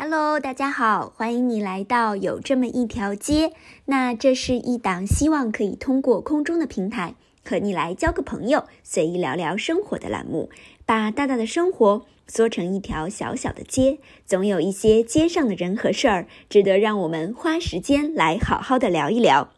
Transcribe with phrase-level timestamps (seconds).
[0.00, 3.50] Hello，大家好，欢迎你来到有这么一条街。
[3.86, 10.50] 那这是一档希望可以通过空中的平台和你来交个朋友、随意聊聊生活的栏目。
[10.86, 19.48] 把大大的生活缩成一条小小的街，总有一些街上的人和事儿值得让我们花时间来好好的聊一聊。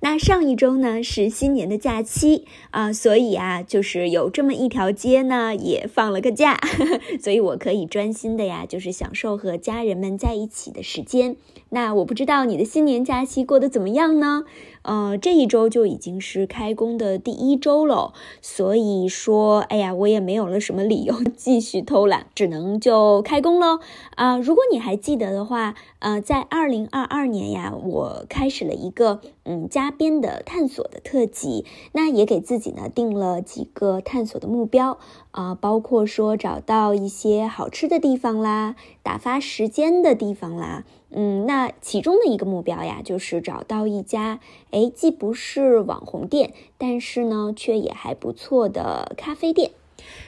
[0.00, 6.58] 那上一周呢是新年的假期啊，所以啊，就是有这么一条街呢也放了个假，
[7.20, 11.36] 所以我可以专心的呀，就是享受和家人们在一起的时间。
[11.70, 14.44] 那我不知道你的新年假期过得怎么样呢？
[14.82, 23.80] 呃，这一周就已经是开工的第一周了，所以说，哎呀，我也没有了什么理由 继续偷懒，只能就开工喽。
[24.14, 34.98] 啊，如果你还记得的话，呃，在二零二二年呀，我开始了一个嗯加编的探索的特辑，那也给自己呢定了几个探索的目标
[35.32, 40.84] 啊，包括说找到一些好吃的地方啦，打发时间的地方啦。
[41.10, 49.70] 嗯，那其中的一个目标呀，就是找到一家，哎，既不是网红店，但是呢，却也还不错的咖啡店。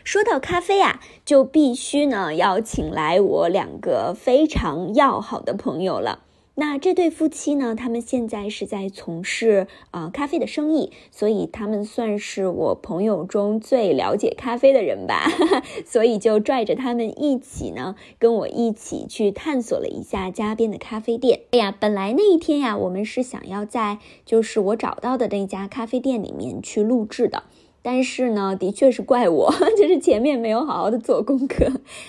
[0.03, 6.21] 说到咖啡啊，就必须呢要请来我两个非常要好的朋友了。
[6.61, 7.75] 那这对夫妻呢？
[7.75, 15.25] 他们现在是在从事啊咖啡的生意，所以他们算是我朋友中最了解咖啡的人吧。
[15.87, 21.41] 所以就拽着他们一起呢，跟我一起去探索了一下家边的咖啡店。
[21.53, 27.45] 哎呀，本来那一天呀，我们是想要在就是我找到的那家咖啡店里面去录制的。
[27.83, 31.65] 但是呢，的确是怪我， 就是前面没有好好的做功课，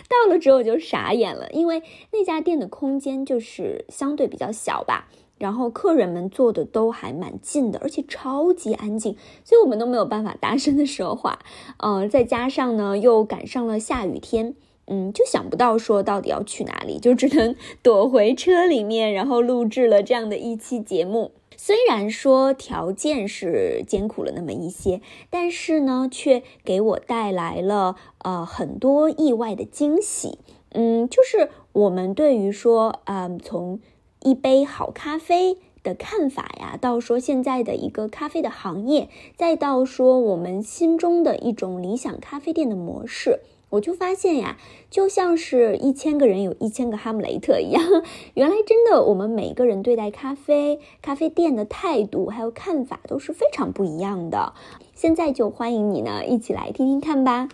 [0.09, 11.39] 到了之后就傻眼了，因为那家店的空间就是相对比较小吧，然后客人们坐的都还蛮近的，而且超级安静，所以我们都没有办法大声的说话，
[11.77, 14.55] 嗯，再加上呢又赶上了下雨天，
[14.87, 21.31] 嗯，就想不到说到底要去哪里，就只能躲回车里面，然后录制了这样的一期节目。
[21.63, 24.99] 虽然说条件是艰苦了那么一些，
[25.29, 30.39] 但是呢，却给我带来了呃很多意外的惊喜。
[30.71, 33.79] 嗯，就是我们对于说，嗯，从
[34.23, 43.39] 一杯好咖啡的看法呀，到说现在的一个咖啡的行业，再到说我们心中的一种理想咖啡店的模式。
[43.71, 44.57] 我就发现呀，
[44.89, 47.83] 就像是一千个人有一千个哈姆雷特一样，
[48.35, 54.53] 原来真的我们每个人对待咖啡、咖啡店的态度还有看法都是非常不一样的。
[54.93, 57.49] 现在就欢迎你呢，一起来听听看吧。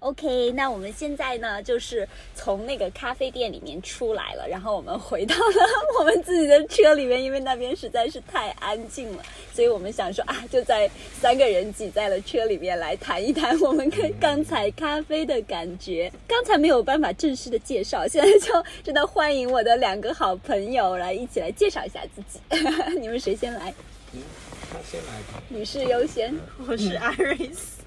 [0.00, 5.66] OK，那我们现在呢，就是从那个咖啡店里面出来了，然后我们回到了
[5.98, 9.22] 我们自己的车里面，因为那边实在是太安静了，
[9.52, 10.88] 所以我们想说啊，就在
[11.20, 16.10] 三个人挤在了车里面来谈一谈我们跟刚才咖啡的感觉。
[16.28, 22.38] 刚才没有办法正式的介绍，现在就真的欢迎我的两个好朋友来一起来介绍一下自己。
[23.00, 23.74] 你们谁先来？
[24.12, 24.22] 嗯，
[24.70, 25.42] 他先来吧。
[25.48, 26.32] 女士优先。
[26.68, 27.78] 我是 Iris。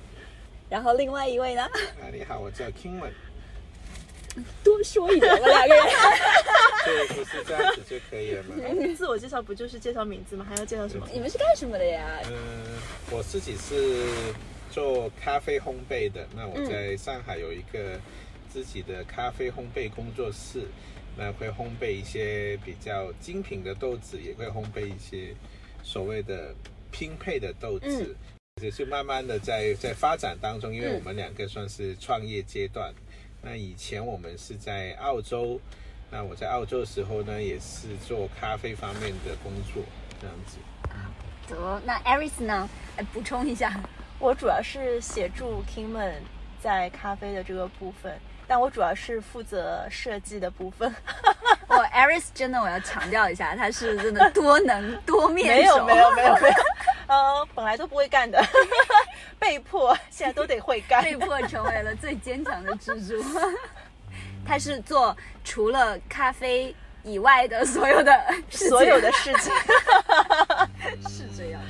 [0.72, 1.64] 然后另外一位呢？
[2.02, 3.12] 啊，你好，我叫 Kingman。
[4.64, 5.86] 多说一点，我们两个人。
[6.86, 8.56] 对，不是这样子就可以了吗？
[8.96, 10.46] 自我介绍不就是介绍名字吗？
[10.48, 11.06] 还要介绍什么？
[11.12, 12.22] 你们是干什么的呀？
[12.32, 12.80] 嗯，
[13.12, 14.08] 我自己是
[14.72, 16.26] 做咖啡烘焙的。
[16.34, 18.00] 那我在上海有一个
[18.50, 20.62] 自己的咖啡烘焙工作室，
[21.18, 25.36] 那会烘焙一些比较精品的豆子，也会烘焙一些
[25.84, 26.56] 所谓的
[26.90, 28.16] 拼配的豆子。
[28.62, 32.94] 也是慢慢的在在发展当中，因为我们两个算是创业阶段。
[33.42, 35.60] 那以前我们是在澳洲，
[36.12, 39.84] 那我在澳洲的时候呢，也是做咖啡方面的工作，
[40.22, 40.58] 这样子。
[41.48, 42.70] 得，那 Aris 呢？
[42.98, 43.82] 来补充一下，
[44.20, 46.20] 我主要是协助 Kingman
[46.62, 48.16] 在咖啡的这个部分，
[48.48, 50.94] 但我主要是负责设计的部分。
[51.72, 56.56] 我 Aris 真的我要强调一下，他是真的多能 多面没有没有没有没有。
[57.08, 58.42] 呃，本来都不会干的，
[59.40, 63.24] 被迫现在都得会干，被迫成为了最坚强的蜘蛛。
[64.46, 68.14] 他是做除了咖啡以外的所有的
[68.50, 69.54] 所有的事情，
[71.10, 71.62] 是这样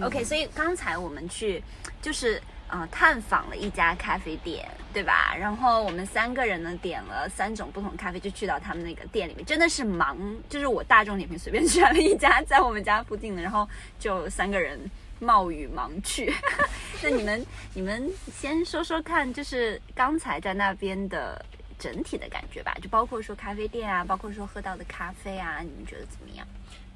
[0.00, 0.06] 的。
[0.06, 1.62] OK，所以刚才我们去
[2.00, 2.40] 就是。
[2.74, 5.36] 嗯，探访了一家咖啡店，对吧？
[5.38, 10.16] 然后我们三个人呢点了三种不同咖啡，就去到他们那个店里面，真的是忙，
[10.48, 14.80] 就是我大众点评随便选了一家在我们家附近的，然后就三个人
[15.20, 16.34] 冒雨盲去。
[17.02, 21.44] 那你们你们先说说看，就是刚才在那边的
[21.78, 26.46] 整体的感觉吧，就包括说咖啡店啊，包括说喝到的咖啡啊，你们觉得怎么样？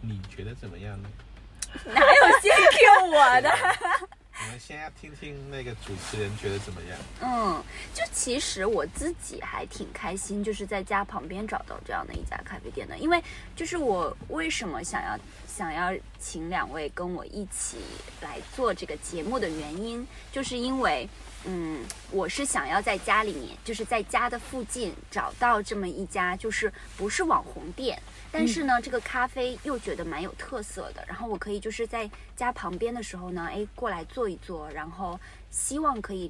[0.00, 1.08] 你觉得怎么样呢？
[1.84, 3.50] 哪有先 Q 我的？
[4.38, 6.98] 我们先要听听那个主持人觉得怎么样。
[7.20, 7.62] 嗯，
[7.94, 13.22] 就其实我自己还挺开心，就是在家旁边找到这样的一家咖啡店的，因为
[13.54, 15.18] 就是我为什么想要
[15.48, 17.78] 想要请两位跟我一起
[18.20, 21.08] 来做这个节目的原因，就是因为。
[21.48, 27.96] 嗯，我是想要在家里面，就是在家的附近找到这么一家，就是不是网红店，
[28.32, 31.04] 但是呢，这个咖啡又觉得蛮有特色的。
[31.06, 35.18] 然后我可以就是在家旁边的时候呢，哎，过来坐一坐，然后
[35.50, 36.28] 希望可以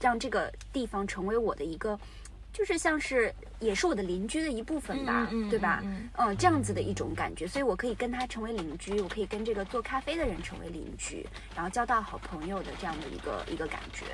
[0.00, 1.98] 让这个地方成为我的一个，
[2.50, 5.82] 就是像是也是我的邻居的一部分吧，对吧？
[6.16, 14.06] 嗯，这样子的一种感觉，所以我可以跟他成为邻居，我可以跟这个做咖啡的人成为邻居，然后交到好朋友的这样的一个一个感觉。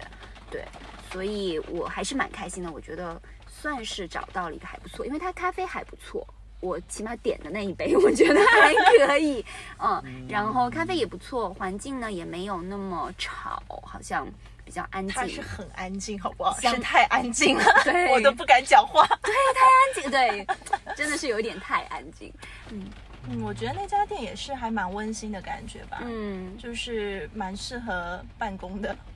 [0.51, 0.65] 对，
[1.11, 2.71] 所以我还是蛮开心的。
[2.71, 6.27] 我觉得算是找到了一个还不错，因为它咖啡还不错。
[6.61, 8.75] 我起码点的那一杯， 我觉得还
[9.07, 9.43] 可以。
[9.79, 14.29] 嗯，然后咖啡也不错，环境呢也没有那么吵，好像
[14.63, 15.15] 比较安静。
[15.15, 16.53] 它是很安静，好不好？
[16.61, 19.07] 是太安静了，对我都不敢讲话。
[19.23, 22.31] 对，太安静，对，真的是有点太安静。
[22.69, 22.91] 嗯
[23.31, 26.03] 嗯，我觉得那家店也是还蛮温馨的感觉吧。
[26.03, 28.95] 嗯，就是蛮适合办公的。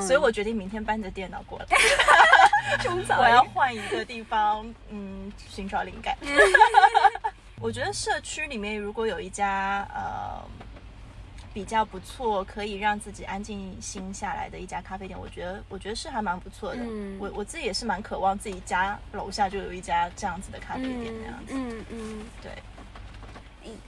[0.00, 1.66] 所以我决定明天搬着电脑过来，
[3.18, 6.16] 我要换一个地方，嗯，寻找灵感。
[7.60, 10.42] 我觉得社区里面如果有一家呃
[11.54, 16.82] 比较不错，可以让自己安静心下来的一家咖啡店，我觉得我觉得是还蛮不错的。
[17.20, 21.52] 我我自己也是蛮渴望自己家楼下就有一家这样子的咖啡店那样子。
[21.54, 22.50] 嗯嗯，对。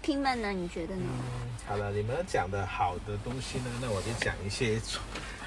[0.04, 0.50] 听们呢？
[0.50, 1.02] 你觉得呢？
[1.08, 4.78] 嗯，好了，你们讲的好的东西呢，那我就讲一些。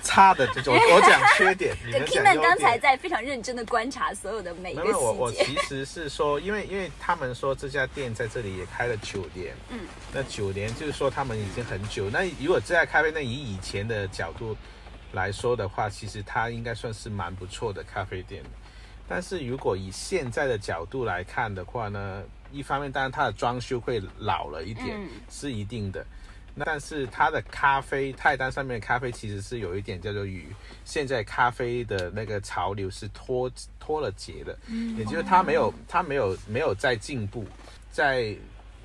[0.03, 1.75] 差的这种，我讲缺点。
[1.85, 4.95] 你们讲刚才在非常认真的观察所有的每一个细节。
[4.95, 9.79] 我我其实是说，因为因为他们说这家店在这里也开了九年，嗯，
[10.13, 12.09] 那九年就是说他们已经很久。
[12.09, 14.55] 那如果这家咖啡店以以前的角度
[15.11, 18.41] 来说的话，其实它应该算是蛮不错的咖啡店。
[19.09, 24.99] 但是如果以现在的角度来看的话呢，一方面当然它的装修会老了一点，
[25.29, 26.05] 是一定的。
[26.65, 30.47] 但是它的咖啡菜单上面的咖啡其实是有一点叫做与
[30.83, 33.47] 现在咖啡的那个潮流是脱
[33.79, 37.45] 脱了节的，嗯，也就是它没有它没有没有在进步。
[37.91, 38.35] 在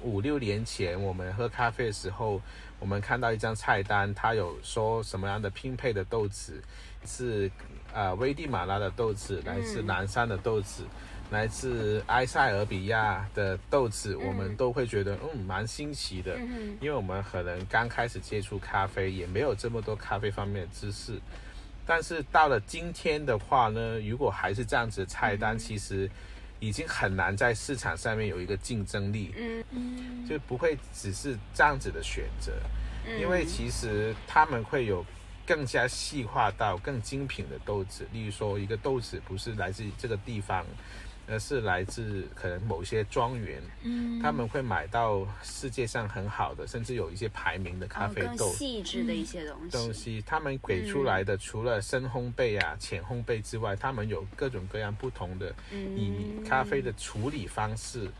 [0.02, 2.38] 五六年前我们喝咖啡的时候，
[2.78, 6.62] 我们看到一张菜单，它有说什么样的拼配的豆子
[7.06, 7.50] 是
[7.94, 10.84] 呃危地马拉的豆子，来自南山的豆子。
[11.32, 16.36] 来自埃塞俄比亚的豆子，我们都会觉得嗯蛮新奇的，
[16.78, 21.18] 因为我们可能刚开始接触咖啡，也没有这么多咖啡方面的知识。
[21.86, 26.08] 但是到了今天的话呢，如果还是这样子的菜单，其实
[26.60, 29.64] 已经很难在市场上面有一个竞争力，嗯。
[29.70, 32.52] 嗯，就不会只是这样子的选择，
[33.18, 35.04] 因为其实他们会有
[35.46, 40.64] 更加细化到更精品的豆子，例如说一个豆子不是来自这个地方。
[41.32, 49.70] 而是来自可能某些庄园，嗯，他们会买到世界上很好的，甚至有一些排名的咖啡豆，细致的一些东西。
[49.70, 56.12] 东西，他们给出来的除了深烘焙啊、浅烘焙之外，他们有各种各样不同的以
[56.46, 58.10] 咖啡的处理方式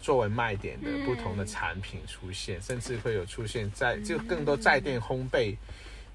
[0.00, 5.56] 作为卖点的不同的产品出现，甚至会有出现在就更多在店烘焙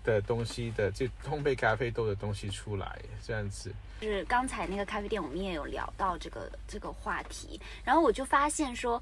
[0.03, 3.71] 的东西的，就烘焙咖啡豆的东西出来，这样子。
[3.99, 9.01] 就是刚才那个咖啡店，我们也有聊到这个这个话题，然后我就发现说，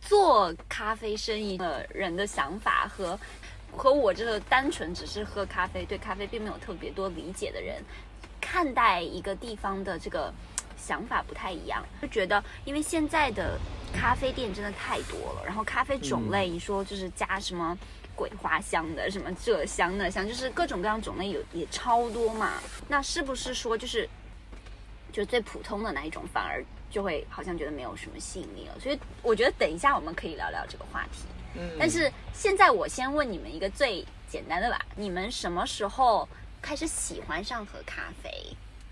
[0.00, 3.18] 做咖啡生意的人的想法和
[3.76, 7.82] 和我这个单纯只是喝咖啡，对咖啡并没有特别多理解的人，
[8.40, 10.32] 看待一个地方的这个
[10.76, 13.58] 想法不太一样，就觉得因为现在的
[13.92, 17.76] 咖啡店真的太多了，然后咖啡种类，你说就是加什么。
[18.16, 22.54] 桂花香的什么这香那香，就是各种各样种类有也超多嘛。
[22.88, 24.08] 那是不是说就是
[25.16, 28.78] 就最普通的那一种，反而就会好像觉得没有什么吸引力了？
[28.78, 31.24] 所以我觉得等一下我们可以聊聊这个话题。
[31.54, 36.28] 嗯，但是现在我先问你们一个最简单的吧：你们什么时候
[36.60, 38.30] 开始喜欢上喝咖啡？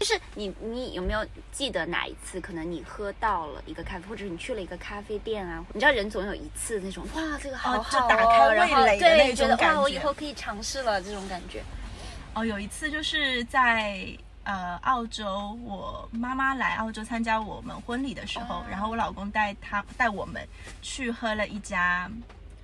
[0.01, 5.63] 就是你，你有没有记得哪一次，可能你喝到了一个咖啡，或者你去了一个咖啡店啊？
[5.75, 9.75] 你知道人总有一次那种哇，这个好好，打开味蕾的那种感觉。
[9.75, 11.63] 哇，我以后可以尝试了这种感觉。
[12.35, 14.09] 哦，有一次就是在
[14.45, 20.47] 呃澳洲，我妈妈来澳洲参加我们婚礼的时候，然后我老公带他带我们
[20.81, 22.11] 去喝了一家，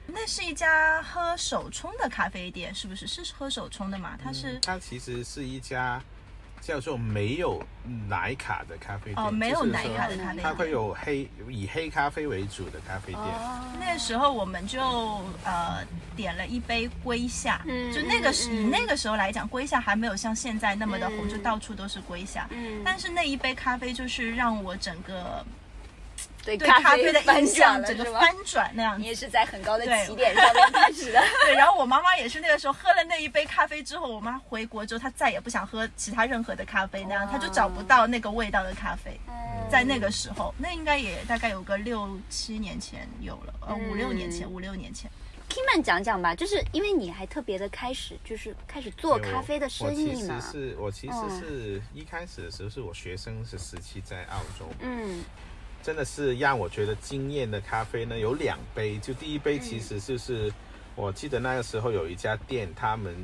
[0.06, 3.06] 那是一家喝手冲的咖啡店，是不是？
[3.06, 4.18] 是喝手冲的嘛？
[4.22, 6.02] 它是，它其实是一家。
[6.60, 7.62] 叫做没有
[8.08, 9.26] 奶卡的咖啡店。
[9.26, 13.24] 哦，没有奶卡的咖啡店，它会有黑以黑咖啡为主的咖啡店。
[13.80, 14.80] 那时候我们就
[15.44, 17.60] 呃点了一杯龟夏，
[17.92, 22.46] 就那个时以那个时候来讲，龟夏还没有像现在那么的红，就到处都是龟夏。
[22.50, 25.44] 嗯，但是那一杯咖啡就是让我整个。
[26.44, 31.20] 对咖啡的印象，整个翻转那样子，你也是在很高的起点上面开始的。
[31.44, 39.18] 对，然后我妈妈也是那个时候喝了那一杯咖啡之后，我妈回国之后，她再也不想喝其他任何的咖啡，那样她就找不到那个味道的咖啡。
[39.70, 45.08] 在那个时候，那应该也大概有个六七年前有了，呃，五六年前，五六年前。
[45.48, 50.34] Kiman 讲讲吧，就是因为你还特别的开始，就是开始做咖啡的生意嘛。
[50.36, 55.22] 我其实是我其实是一开始的时候是我学生是时期在澳洲，嗯。
[55.82, 58.98] 真的是让我觉得惊艳的咖啡呢，有两杯。
[58.98, 60.52] 就第一杯其实就是，
[60.94, 63.14] 我记得那个时候有一家店，他们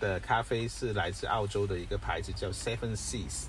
[0.00, 3.44] 的咖啡是来自澳洲的一个牌子，叫 Seven Seas。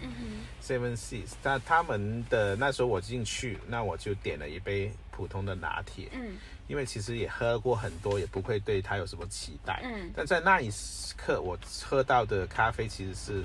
[0.61, 6.09] Seven Seas，但他们的那时候我进去，那我就点了一杯普通的拿铁。
[6.13, 6.37] 嗯。
[6.67, 9.81] 因为其实也喝过很多，也不会对它有什么期待。
[9.83, 10.11] 嗯。
[10.15, 10.69] 但在那一
[11.17, 13.43] 刻，我喝到的咖啡其实是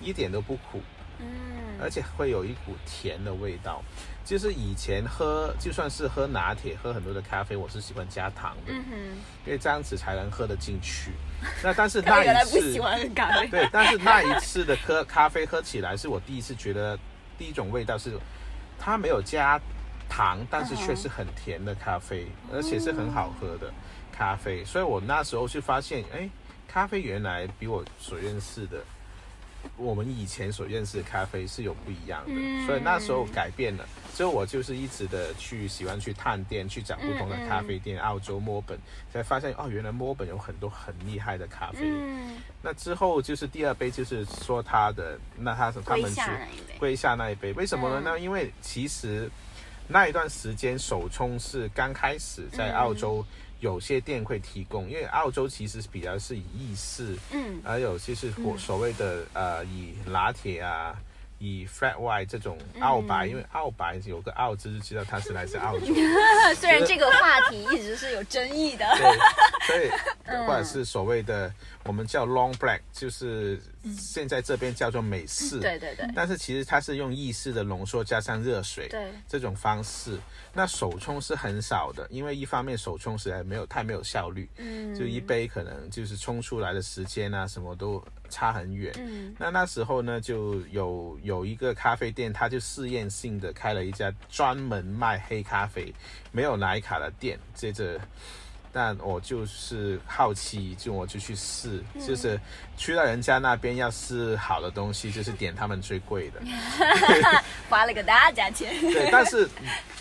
[0.00, 0.80] 一点都不苦。
[1.22, 1.78] 嗯。
[1.80, 3.82] 而且会有一股甜的味道。
[4.24, 11.10] 就是以前喝，就算是喝拿铁，喝很多的咖啡，我是喜欢加糖的，嗯因为这样子才能喝得进去。
[11.60, 12.60] 那但是那一次，
[13.50, 16.96] 对，但是那一次的喝咖啡喝起来，是我第一次觉得
[17.36, 18.16] 第一种味道是，
[18.78, 19.60] 它没有加
[20.08, 23.72] 糖，但是却是很甜的咖啡，而且是很好喝的
[24.12, 24.64] 咖啡。
[24.64, 26.30] 所以我那时候就发现，哎，
[26.68, 28.78] 咖啡原来比我所认识的。
[29.76, 33.88] 我们以前所认识的咖啡是有不一样的，所以那时候改变了。
[34.12, 37.98] 所以我就是一直的去喜欢去探店，去找不同的咖啡店。
[38.00, 38.78] 澳洲墨本
[39.10, 41.80] 才发现哦，原来墨本有很多很厉害的咖啡。
[42.62, 46.20] 那之后就是第二杯，就是说他的那他他们去
[46.78, 48.02] 跪下那一杯，为什么呢？
[48.04, 49.30] 那因为其实
[49.88, 53.24] 那一段时间手冲是刚开始在澳洲。
[53.62, 60.94] 有些店会提供，因为澳洲其实比较是以意式，嗯，而有些是所所谓的呃以拿铁啊。
[61.44, 65.86] 以 flat white 这种澳白，因为澳白有个澳字，就知道它是来自澳洲。
[66.54, 68.86] 虽然这个话题一直是有争议的，
[69.62, 69.88] 所以
[70.46, 71.52] 或者是所谓的
[71.84, 73.60] 我们叫 long black，就是
[73.96, 75.60] 现在这边叫做美式。
[75.60, 76.08] 对对对。
[76.14, 80.18] 但是其实它是用意式的浓缩加上热水，对这种方式。
[80.52, 88.02] 那手冲是很少的，因为一方面手冲实在没有太没有效率，嗯，就一杯可能就是冲出来的时间啊什么都。
[88.32, 88.90] 差很远。
[88.96, 95.92] 嗯，那那时候呢，就有有一个咖啡店，他就试验性的开了一家专门卖黑咖啡、
[96.30, 97.38] 没有奶卡的店。
[97.52, 98.00] 接着，
[98.72, 102.40] 那我就是好奇，就我就去试，就是
[102.76, 106.40] 去到人家那边要试好的东西，就是点他们最贵的，
[107.68, 108.72] 花了个大价钱。
[108.80, 109.48] 对，但是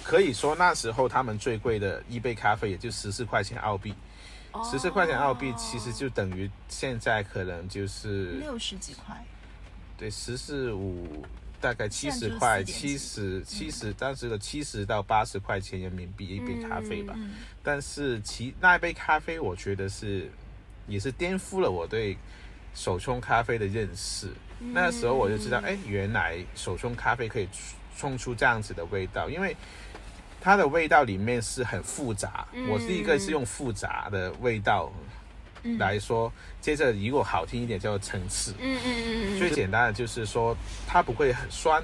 [0.03, 3.93] 可以说那时候他们最贵的一杯咖啡也就十四块钱澳币。
[4.69, 9.15] 十四块钱澳币其实就等于现在可能就是六十几块，
[9.97, 11.25] 对，十四五
[11.61, 17.15] 大概七十块，七十七十当时的七十到八十块钱人民币一杯咖啡吧。
[17.63, 20.29] 但是其那一杯咖啡，我觉得是
[20.87, 22.17] 也是颠覆了我对
[22.73, 24.27] 手冲咖啡的认识。
[24.73, 27.47] 那时候我就知道，哎，原来手冲咖啡可以
[27.97, 29.55] 冲出这样子的味道，因为。
[30.43, 34.91] 它的味道里面是很复杂，我是一个是用复杂的味道
[35.77, 38.53] 来说，接着如果好听一点叫做层次。
[38.59, 39.39] 嗯嗯嗯嗯。
[39.39, 40.55] 最简单的就是说，
[40.87, 41.81] 它不会很酸，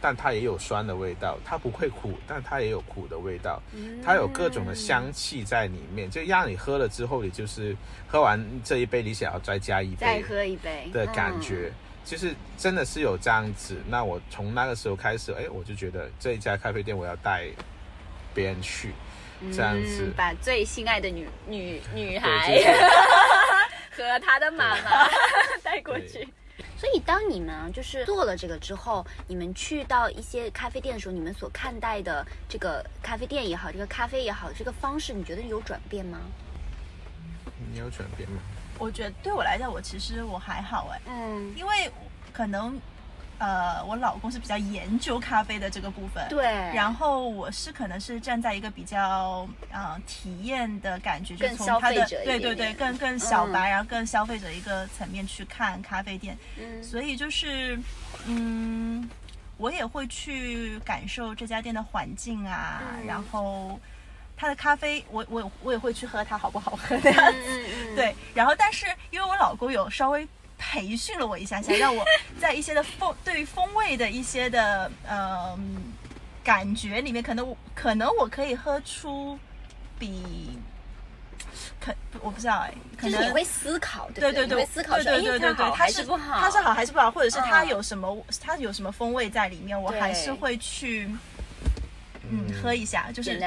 [0.00, 3.62] 但它也有酸的味道；它不会苦，但它也有苦的味道。
[4.04, 7.76] 它有各种的香气在里面，就让你喝了之后，你就是
[8.06, 11.72] 喝完这一杯，你想要再加一杯，再喝一杯的感觉，
[12.04, 13.76] 就是真的是有这样子。
[13.88, 17.48] 那我从那个时候开始，哎，我就觉得这一家咖啡店我要带。
[18.36, 18.90] 别人去，
[19.52, 22.28] 这样子把最心爱的女女女孩
[23.90, 25.08] 和她的妈妈
[25.62, 26.28] 带过去。
[26.76, 36.20] 所以，当你们就是做了这个之后，你们去到一些咖啡店的时候，你们所看待的这个咖啡店也好，这个咖啡也好，这个方式，你觉得有转变吗？
[37.72, 38.38] 你有转变吗？
[38.78, 41.90] 我觉得对我来讲，我其实我还好哎，嗯，因为
[42.32, 42.78] 可能。
[43.44, 46.46] 呃，我老公是比较研究咖啡的这个部分，对。
[46.72, 56.38] 然后我是可能是站在一个比较呃体验的感觉，就从他的对对对，更更小白，然后更消费者一个层面去看咖啡店。
[56.58, 56.82] 嗯。
[56.82, 57.78] 所以就是
[58.24, 59.06] 嗯，
[59.58, 63.78] 我也会去感受这家店的环境啊，然后
[64.38, 67.64] 他的咖啡，我我我也会去喝它好不好喝的样子。
[67.94, 68.16] 对。
[68.32, 70.26] 然后，但是因为我老公有稍微。
[70.70, 72.04] 培训了我一下下，让我
[72.40, 75.58] 在一些的风对于风味的一些的呃
[76.42, 79.38] 感觉里面，可能可能我可以喝出
[79.98, 80.58] 比。
[81.78, 84.46] 可我不知道哎，可能你会思考，对对？
[84.46, 91.08] 对，会思考，对对对对，它是不好，它是好还是不好，或者是它有什么，它有什么风味在里面，我还是会去，
[92.34, 93.38] 嗯，喝一下，就是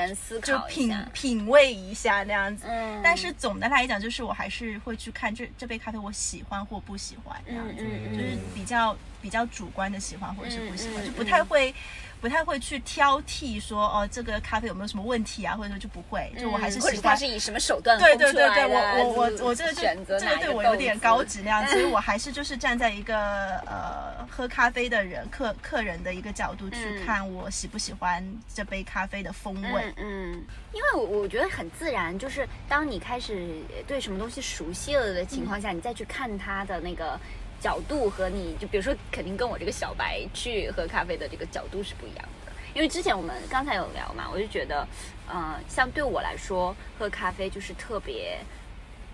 [0.44, 2.66] 就品品味一下那样子。
[2.68, 11.74] 嗯，但是总的来讲，就是我还是会去看这这杯咖啡我喜欢或不喜欢这样子，就是比较比较主观的喜欢或者是不喜欢，就不太会。
[12.20, 15.56] 不太会去挑剔说哦，这个咖啡有没有什么问题啊？
[15.56, 17.16] 或者说就不会，就我还是喜欢。
[17.16, 17.98] 是以什么手段？
[18.00, 19.82] 对对对对，我我我我这个就
[20.20, 29.94] 这个对我有点高质量，所以我还是就是站在一个呃喝咖啡的人客客人的一个角度去看我喜不喜欢这杯咖啡的风味。
[29.98, 30.44] 嗯，
[30.74, 37.20] 因为我我觉得很自然，就是当你开始对什么东西熟悉了的情况下，你再去看它的那个。
[37.60, 42.52] 角度和你就比如说，肯定跟我这个小白去喝咖啡的这个角度是不一样的。
[42.74, 44.88] 因为之前我们刚才有聊嘛，我就觉得，
[45.28, 48.40] 呃，像对我来说，喝咖啡就是特别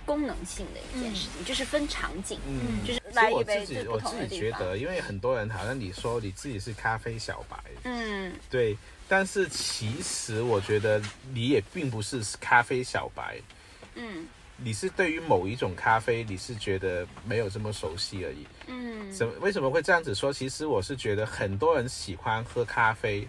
[0.06, 11.02] 功能性的一件事情，就是分场景，嗯，就是来一杯我自己觉得，因为很多人好像你说你自己是咖啡小白，嗯，对，但是其实我觉得
[11.34, 13.40] 你也并不是咖啡小白，
[13.96, 14.28] 嗯。
[14.58, 18.48] 你是对于某一种咖啡，你是觉得没有这么熟悉而已。
[18.68, 20.32] 嗯，怎为什么会这样子说？
[20.32, 23.28] 其实我是觉得很多人喜欢喝咖啡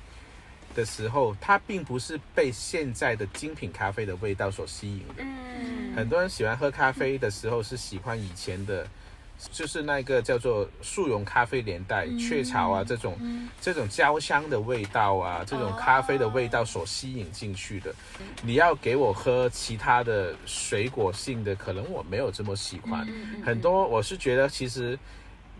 [0.74, 5.14] 的时候，它并不是被现在的精品咖啡的味道所吸引的。
[5.18, 8.86] 嗯，很多人喜欢喝咖啡的时候是喜欢以前的。
[9.52, 13.18] 就是那个叫做速溶咖啡年代，雀巢啊这种，
[13.60, 17.94] 这种焦香的味道啊，这种咖啡的味道所吸引进去的。
[18.42, 23.06] 你要给我喝其他的水果性的，可能我没有这么喜欢。
[23.44, 24.98] 很多我是觉得，其实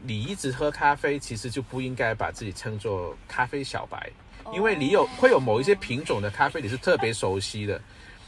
[0.02, 4.10] 你一直喝咖啡，其实就不应该把自己称作咖啡小白，
[4.54, 7.82] 因为你有会有某一些品种的咖啡你是特别熟悉的，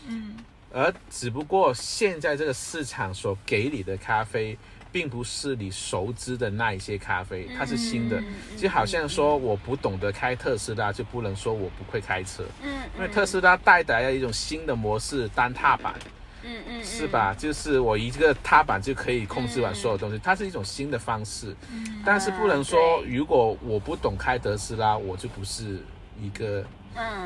[0.07, 0.37] 嗯，
[0.73, 4.59] 而只不过现在这个市场所给你的咖啡。
[4.97, 8.19] 并不是你熟知的那一些咖啡，它是新的，
[8.57, 15.95] 就好像说我不懂得开特斯拉，就不能说我不会开车，嗯，因为特斯拉带来了一种新的模式，单踏板，
[16.43, 17.35] 嗯嗯，是吧？
[17.35, 21.55] 就是我一个踏板就可以控制完所有东西，它是一种新的方式，
[22.03, 25.83] 但是不能说如果我不懂开特斯拉，我就不是
[26.19, 26.65] 一个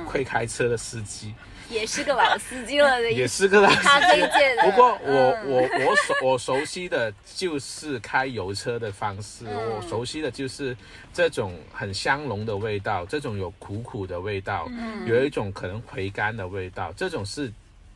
[0.04, 1.33] 会开车的司机。
[1.70, 4.62] 也是个老司机了的，也是个老咖啡界的。
[4.64, 10.76] 不过我我我熟我熟悉的就是开油车的方式，我熟悉的就是
[11.12, 14.68] 这种很香浓的味道，这种有苦苦的味道，
[15.06, 17.52] 有一种可能回甘的味道，这种是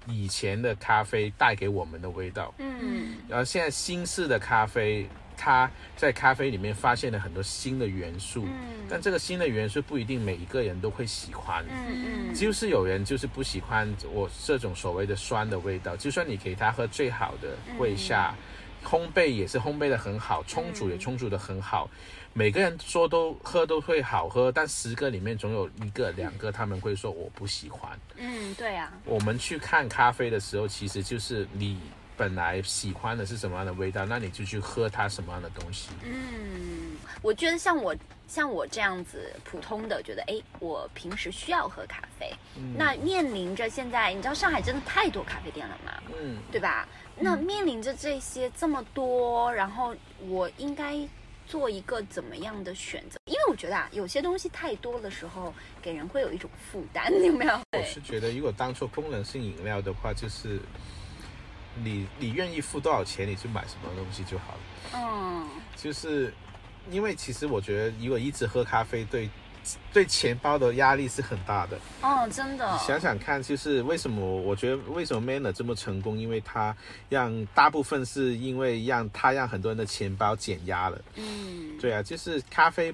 [0.07, 2.55] 以前的咖啡带给我们的味道。
[2.59, 5.07] 嗯，然后现在新式的咖啡。
[5.37, 8.47] 他在咖啡里面发现了很多新的元素，
[8.89, 15.97] 但这个新的元素不一定每一个人都会喜欢，嗯嗯，就是有人就是不喜欢我这种所谓的酸的味道。
[15.97, 18.35] 就算你给他喝最好的味下，
[18.85, 21.89] 烘焙也是烘焙的很好，冲煮也冲煮的很好，
[22.33, 27.99] 每个人说都喝都会好喝，但十个里面总有一个两个他们会说我不喜欢。
[28.17, 28.93] 嗯，对啊。
[29.05, 31.79] 我们去看咖啡的时候，其实就是你。
[32.17, 35.89] 本来喜欢的是什么样的味道，那你就去喝它什么样的东西。
[36.05, 37.95] 嗯，我觉得像我
[38.29, 42.33] 像我这样子普通的，觉得哎，我平时需要喝咖啡。
[42.77, 45.93] 那面临着现在，你知道上海真的太多咖啡店了嘛？
[46.17, 46.87] 嗯，对吧？
[47.19, 50.97] 那面临着这些这么多，然后我应该
[51.47, 53.19] 做一个怎么样的选择？
[53.27, 57.61] 因为我觉得啊，有些东西太多的时候，给人会有一种负担，有没有？
[57.73, 60.61] 我是觉得，如果当做功能性饮料的话，就是。
[61.83, 64.61] 你你愿意付多少钱，你去买什么东西就好了。
[64.95, 66.33] 嗯，就是
[66.91, 69.29] 因为其实我觉得，如果一直喝咖啡，对
[69.93, 71.79] 对钱包的压力是很大的。
[72.03, 72.79] 哦，真的。
[72.79, 76.77] 想想看，就是为什么我觉得为什么 Manner 这么成功，因为他
[77.09, 81.01] 让大部分是因为让他让很多人的钱包减压了。
[81.17, 82.93] 嗯，对啊，就是咖啡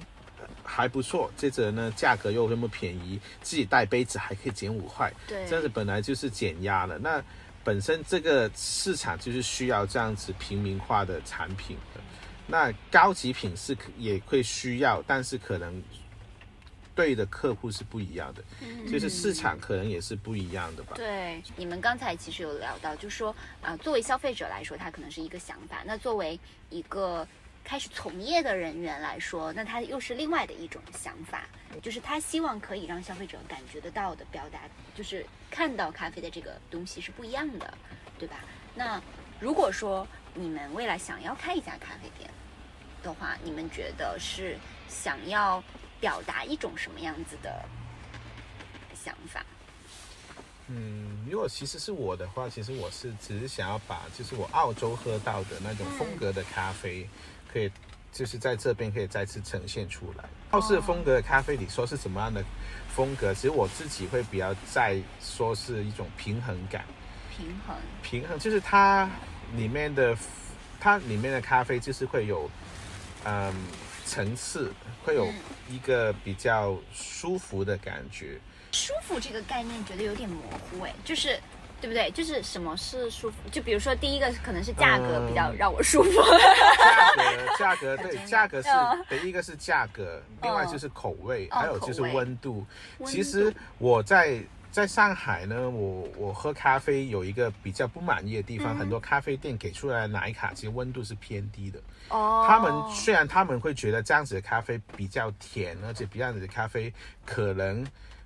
[0.63, 5.11] 还不错，接着呢价格又那么便宜，自己带杯子还可以减五块。
[5.27, 6.97] 对，这样子本来就是减压了。
[6.97, 7.21] 那
[7.63, 12.01] 本身这个市场就是需要这样子平民化的产品的，
[12.47, 15.81] 那高级品是也会需要，但是可能
[16.95, 18.43] 对的客户是不一样的，
[18.91, 20.93] 就是市场可能也是不一样的吧。
[20.95, 27.27] 对，你们刚才其实有聊到，就是说啊，作为消费者来说，他可能是一个想法，那作为一个。
[27.71, 31.47] 开始从业的人员来说，那他又是另外的一种想法，
[31.81, 34.59] 就是他希望可以让消费者感觉得到的表达，
[34.93, 37.73] 就是看到咖啡的这个东西是不一样的，
[38.19, 38.39] 对吧？
[38.75, 39.01] 那
[39.39, 42.29] 如果说你们未来想要开一家咖啡店，
[43.01, 44.57] 的话，你们觉得是
[44.89, 45.63] 想要
[46.01, 47.63] 表达一种什么样子的
[48.93, 49.45] 想法？
[50.67, 57.07] 嗯，如果其实是我的话，其实我是只是想要把就是我澳洲喝到的那种风格的咖啡，
[57.51, 57.71] 可以
[58.11, 60.25] 就是在这边可以再次呈现出来。
[60.51, 62.43] 澳式风格的咖啡，你说是什么样的
[62.93, 63.33] 风格？
[63.33, 66.83] 其实我自己会比较在说是一种平衡感。
[67.35, 69.09] 平衡，平衡就是它
[69.55, 70.15] 里面的
[70.79, 72.49] 它里面的咖啡就是会有
[73.23, 73.53] 嗯
[74.05, 75.27] 层次，会有
[75.69, 78.37] 一个比较舒服的感觉。
[78.73, 81.39] 舒服这个概念觉得有点模糊哎，就是
[81.81, 82.11] 对不对？
[82.11, 83.37] 就是什么是舒服？
[83.51, 86.11] 就比如说第一个可能是价格比较让我舒服，
[86.77, 88.69] 价格价格对价格是
[89.09, 92.63] 第一个是价格，另外就是口味，还有就是温度。
[93.05, 94.39] 其实我在
[94.71, 101.79] 在上海呢，我我喝咖啡有一个比较不满意的地方，很多咖啡店给出来的奶卡其实温度是偏低的。
[102.09, 106.93] 哦，他们虽然他们会觉得这样子的咖啡比较甜，而且这样子的咖啡
[107.25, 107.83] 可能。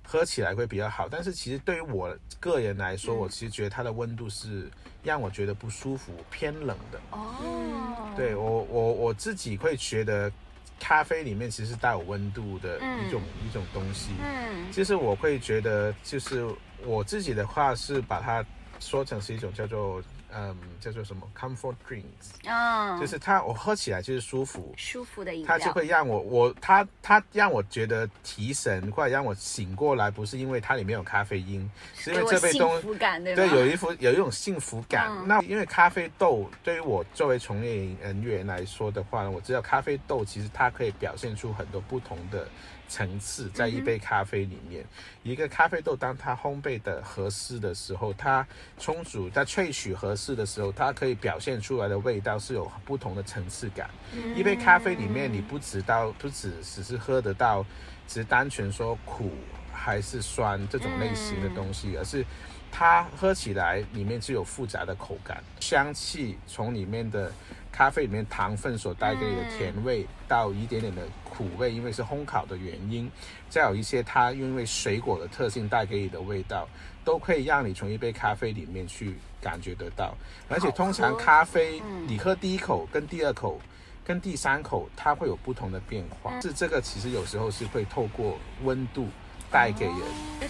[0.08, 4.70] 喝起来会比较好，但是其实对于我个人来说，我其实觉得它的温度是
[5.02, 7.00] 让我觉得不舒服、偏冷的。
[7.10, 10.30] 哦，对我我我自己会觉得，
[10.78, 14.12] 咖啡里面其实带有温度的一种一种东西。
[14.22, 16.46] 嗯，其实我会觉得，就是
[16.84, 18.44] 我自己的话是把它
[18.78, 20.00] 说成是一种叫做。
[20.34, 35.10] 嗯，叫做什么？Comfort drinks 啊，就是它我喝起来就是舒服，舒服的饮料，它就会让我我它它让我觉得提神，或者让我醒过来，不是因为它里面有咖啡因，是因为这杯东西对对有一副有一种幸福感。
[35.26, 42.46] 那因为咖啡豆对于我作为从业人员来说的话呢，我知道咖啡豆其实它可以表现出很多不同的。
[42.88, 44.84] 层次在一杯咖啡里面，
[45.22, 48.46] 一个咖啡豆当它烘焙的合适的时候，它
[48.78, 53.90] 充足、它萃取合适的时候，它可以表现出来的味道是有不同的层次感。
[54.34, 57.64] 一杯咖啡里面，你不知道，不只只是喝得到，
[58.06, 59.30] 只是单纯说苦
[59.72, 62.24] 还是酸这种类型的东西，而是
[62.70, 67.32] 它喝起来里面是有复杂的口感、香气，从里面的。
[67.76, 73.10] 咖啡里面糖分所带给你的甜味，到一点点的苦味，因为是烘烤的原因，
[73.50, 76.66] 再有一些它因为水果的特性带给你的味道，
[77.04, 80.14] 都可以让你从一杯咖啡里面去感觉得到。
[80.48, 83.60] 而且通常咖啡，你喝第一口跟第二口
[84.02, 86.40] 跟第三口，它会有不同的变化。
[86.40, 89.06] 是这个其实有时候是会透过温度
[89.50, 89.96] 带给人。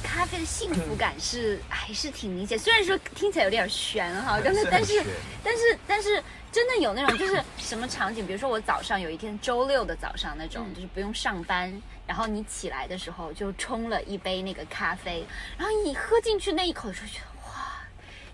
[0.03, 5.05] 咖啡的幸福感是还是挺明显，虽然说听起来有点悬哈，但是但是
[5.43, 6.23] 但是但是。
[6.53, 8.27] 真的有那种，就是什么场景？
[8.27, 11.71] 比如说我早上有一天周六的早上那种，就是不用上班，
[12.07, 15.23] 然后你起来的时候就冲了一杯那个咖啡，
[15.59, 17.77] 然后你喝进去那一口，就觉得哇，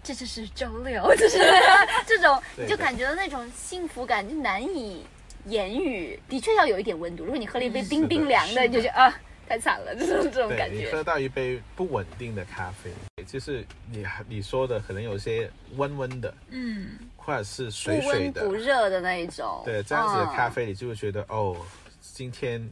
[0.04, 1.38] 这就是周六， 就是
[2.06, 5.04] 这种，就感觉到那种幸福感就难以
[5.46, 6.16] 言语。
[6.28, 9.12] 的确要有一点温度，如果你喝了一杯冰冰凉的，你就觉得啊。
[9.52, 10.76] 太惨了， 这种这种感觉。
[10.76, 12.90] 你喝到一杯不稳定的咖啡，
[13.26, 19.60] 就是你你说的可能有些温温的，嗯，或者是水水的、不热的那一种。
[19.62, 21.54] 对，这样子的咖啡，你就会觉得哦，
[22.00, 22.66] 今天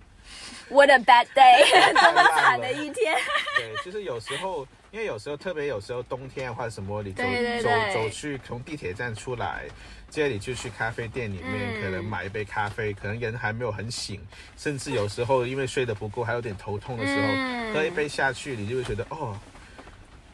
[0.70, 3.14] What a bad day， 这么惨的一天。
[3.58, 7.22] 对，就是有时候，因为有时候特别有时候冬天或者什么，你走
[7.62, 9.66] 走走去从地铁站出来。
[10.10, 14.20] 接着你就去咖啡店里面，可能买一杯咖啡，可能人还没有很醒，
[14.56, 19.38] 甚至有时候因为睡得不够，还有点头痛的时候，喝一杯下去，你就会觉得哦，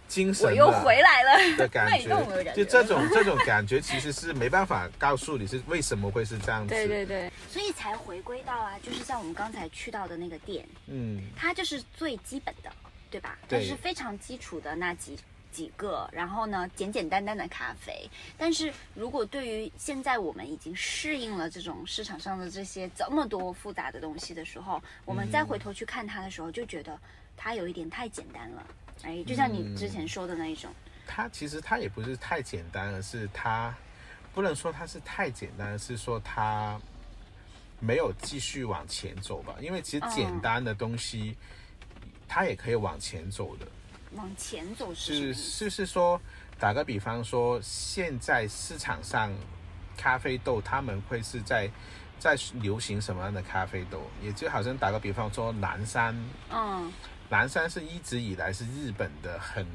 [0.08, 2.54] 精神又回来 了的感觉。
[2.54, 6.74] 就这种 这种感觉，其实是没办法告诉你是为什么会是这样子。
[6.74, 12.72] 对对对，所以才回归到啊，就是像我们刚才去到的那个店，嗯，它就是最基本的，
[13.10, 13.38] 对吧？
[13.46, 15.18] 对，是非常基础的那几。
[15.56, 18.06] 几个，然后呢，简简单单的咖啡。
[18.36, 26.98] 但是如果对于现在我们已经适应了这种市场上的这些这么多复杂的东西的时候，我们再回头去看它的时候，就觉得
[27.38, 28.66] 它有一点太简单了。
[29.02, 30.70] 哎，就像你之前说的那一种，
[31.06, 33.74] 它其实它也不是太简单，而是它
[34.34, 36.78] 不能说它是太简单，是说它
[37.80, 39.56] 没有继续往前走吧。
[39.62, 41.34] 因为其实简单的东西，
[42.28, 43.66] 它也可以往前走的。
[44.16, 46.20] 往前走是是是说，
[46.58, 49.32] 打个比方说，现在市场上
[49.96, 51.70] 咖啡豆他们会是在
[52.18, 54.02] 在流行什么样的咖啡豆？
[54.22, 56.16] 也就好像打个比方说，南山，
[56.50, 56.92] 嗯，
[57.28, 59.66] 南山是一直以来是日本的很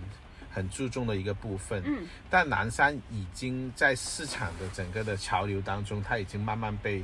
[0.51, 7.03] 很注重的一个部分，嗯，但南山已经在市场的整个的潮流当中，它已经慢慢被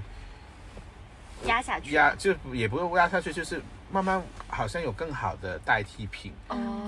[1.45, 3.62] 压下去，压就也不用压下去，就是。
[3.89, 6.34] 慢慢好像有更好的代替品，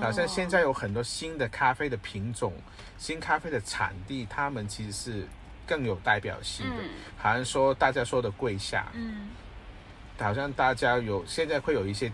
[0.02, 2.52] 好像现在有很多新的咖啡的品种、
[2.98, 5.26] 新咖啡的产地，他们其实是
[5.66, 6.82] 更有代表性的，
[7.16, 9.30] 好像说大家说的贵下，嗯，
[10.18, 12.12] 好像大家有现在会有一些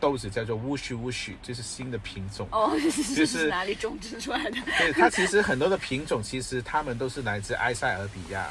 [0.00, 2.72] 豆子叫做乌须乌须，就是新的品种哦，
[3.16, 4.56] 就是哪里种植出来的？
[4.78, 8.46] 对，它其实很多的品种，其实它们都是来自埃塞俄比亚，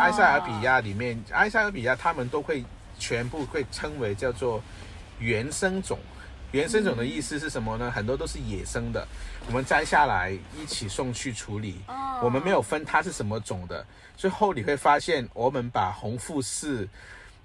[0.00, 2.64] 埃塞俄比亚里面，埃塞俄比亚他们都会
[2.98, 4.62] 全部会称为叫做
[5.18, 5.98] 原生种。
[6.52, 7.88] 原生种的意思是什么呢？
[7.92, 9.06] 很多都是野生的，
[9.46, 11.80] 我们摘下来一起送去处理。
[12.20, 13.86] 我们没有分它是什么种的。
[14.16, 16.88] 最后你会发现，我们把红富士、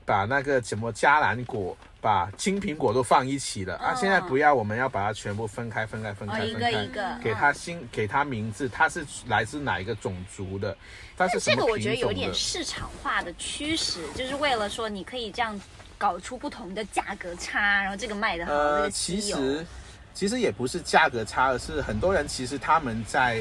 [0.06, 3.96] 把那个什么加兰果、把青苹果都放一起了啊！
[3.96, 10.78] 现在不要，我们要把它全部分开、分开、分开、分开，一个一个给它新给它名字，它是来自哪一个种族的？
[11.18, 15.60] 但是这个我觉得有点市场化的趋势，就是为了说你可以这样。
[15.98, 18.52] 搞出不同的价格差，然后这个卖的好。
[18.52, 19.66] 呃，其实
[20.14, 23.40] 其实也不是价格差，而是很多人其实他们在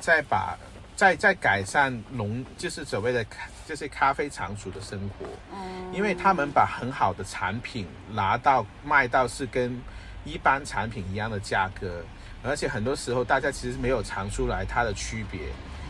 [0.00, 0.58] 在把
[0.96, 5.26] 在在改善农，就是所谓的咖这些咖啡场主的生活。
[5.52, 9.80] 嗯，因为他们把很好的产品拿到卖到是跟
[10.24, 12.02] 一般产品一样的价格，
[12.42, 15.40] 而且很多时候大家其实没有尝出来它的区别。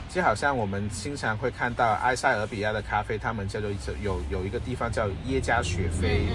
[0.08, 3.70] 就好像我们经常会看到埃塞俄比亚的咖啡，他们叫做
[4.02, 6.26] 有有一个地方叫耶加雪菲，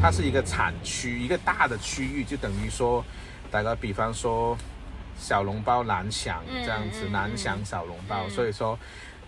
[0.00, 3.04] 它是一个产区，一个大的区域，就等于说，
[3.50, 4.56] 打个比方说，
[5.18, 8.78] 小笼包南翔这样子，南翔小笼包，所以说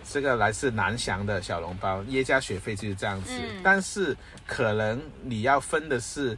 [0.09, 3.31] 这个来自南翔的小笼包，耶加雪菲就是这样子，
[3.63, 6.37] 但是可能你要分的是。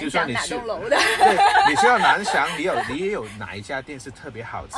[0.00, 0.54] 就算你去，
[0.88, 4.74] 对，你需要南翔，你有你也有哪一家店是特别好吃，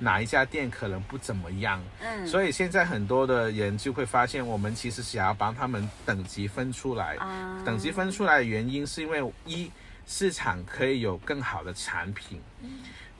[0.00, 7.16] 哪一家店可能不怎么样，嗯，所以现在很多的人就会发现，我们其实想要帮他们等级分出来，
[7.64, 9.70] 等级分出来的原因是因为一
[10.04, 12.40] 市场可以有更好的产品。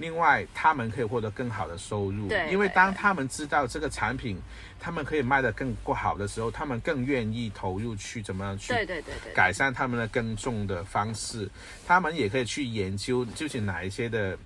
[0.01, 4.41] 另外，他们可以获得更好的收入，对因为当他们知道这个产品，
[4.81, 11.47] 他们可以卖得更不好的时候，他们更愿意投入去怎么样去对对对改善他们的耕种的方式。
[11.87, 14.39] 他们也可以去研究究竟哪一些的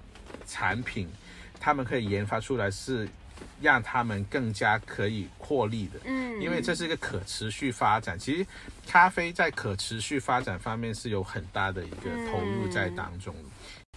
[0.44, 1.08] 产品，
[1.60, 3.08] 他们可以研发出来是
[3.60, 6.00] 让他们更加可以获利的。
[6.04, 8.18] 嗯，因为这是一个可持续发展。
[8.18, 8.46] 其实，
[8.88, 13.32] 咖啡在可持续发展方面是有很大的一个投入在当中。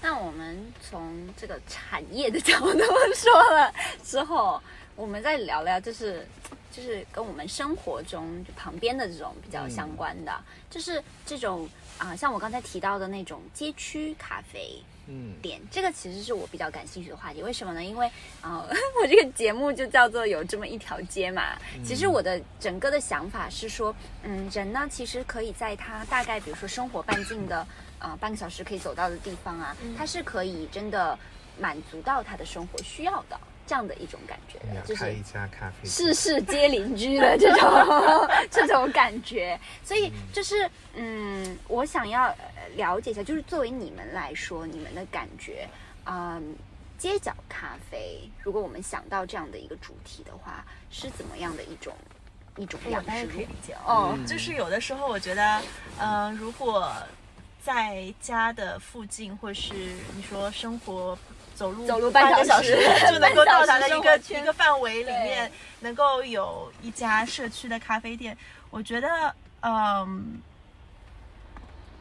[0.02, 2.80] 那我们从这个产业的角度
[3.16, 4.62] 说了之后，
[4.96, 6.26] 我们再聊聊，就是
[6.72, 10.32] 就是跟我们生活中就旁边的这种比较相关的，
[10.70, 17.42] 就是这种啊，像我刚才提到的那种街区咖啡嗯点，这个其实是我比较感兴趣的话题。
[17.42, 17.84] 为什么呢？
[17.84, 18.06] 因为
[18.42, 18.68] 啊，
[19.02, 21.58] 我这个节目就叫做有这么一条街嘛。
[21.84, 27.66] 其实我的整个的想法是说，嗯，人呢其实可以在他大概比如说生活半径的。
[28.00, 31.18] 啊，半个小时可以走到的地方啊，它是可以真的
[31.60, 39.60] 满足到他的生活需要的这样的一种感觉的，就是一家咖啡，事事皆邻居的这种 这种感觉。
[39.84, 42.34] 所以就是，嗯，我想要
[42.76, 45.68] 了解一下，就是作为你们来说，你们的感觉，
[46.06, 46.56] 嗯，
[46.98, 51.94] 街角咖啡，如果我们想到这样的一个主题的话，是怎么样的一种
[52.56, 53.26] 一种样式？
[53.28, 55.62] 可以理解哦，就是有的时候我觉得，
[56.00, 56.92] 嗯，如果
[57.68, 59.74] 在家的附近，或是
[60.16, 61.20] 你说生活
[61.54, 62.78] 走路走路半个小时
[63.12, 65.52] 就能够到达的一个一个范围里面，
[65.82, 68.38] 能够有一家社区的咖啡店，
[68.70, 70.40] 我觉得，嗯，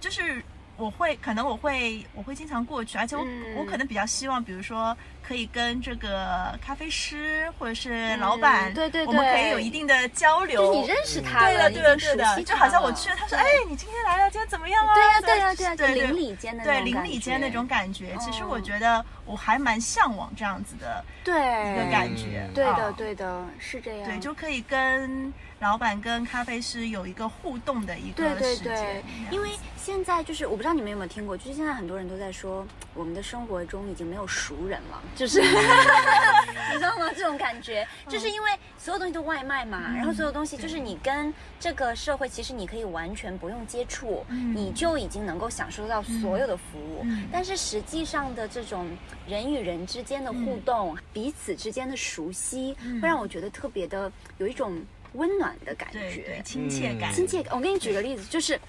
[0.00, 0.40] 就是。
[0.79, 3.24] 我会可能我会我会经常过去，而且我
[3.57, 4.94] 我可能比较希望，比如说
[5.26, 10.72] 可以跟这个咖啡师或者是老板，对对对，我们可以有一定的交流。
[10.72, 14.94] 你认识他，对的对的对的，就好像我去了，他说，哎，你今天来了，今天怎么样啊？
[14.94, 21.34] 对呀对呀对呀，对邻里间的对邻里间那种感觉，其实我觉得我还蛮向往这样子的，对。
[21.34, 22.48] 一个感觉。
[22.54, 24.08] 对的对的，是这样。
[24.08, 25.32] 对，就可以跟。
[25.58, 37.11] 老板跟咖啡师有一个互动的一个时间，因为现在就是我不知道你们有没有听过，就是现在很多人都在说，我们的生活中已经没有熟人了，就是 你知道吗？
[37.16, 48.87] 这种感觉，就是因为所有东西都外卖嘛，然后所有东西就是你跟这个社会，其实你可以完全不用接触，你就已经能够享受到所有的服务，但是实际上的这种
[49.26, 54.81] 人与人之间的互动，彼此之间的熟悉，会让我觉得特别的有一种。
[55.12, 57.57] 温暖的感觉，亲切感，亲切感。
[57.57, 58.61] 我给你举个例子，就是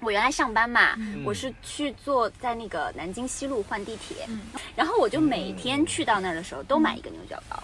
[0.00, 4.28] 我原来上班嘛，我是去坐在那个南京西路换地铁，
[4.76, 7.62] 然后我就每天去到那儿的时候都买一个牛角包。